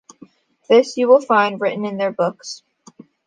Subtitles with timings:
[0.67, 2.63] This you will find written in their books.